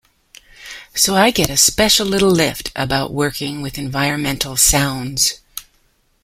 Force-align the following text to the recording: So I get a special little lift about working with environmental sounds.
So 0.95 1.15
I 1.15 1.29
get 1.29 1.51
a 1.51 1.55
special 1.57 2.07
little 2.07 2.31
lift 2.31 2.71
about 2.75 3.13
working 3.13 3.61
with 3.61 3.77
environmental 3.77 4.57
sounds. 4.57 5.41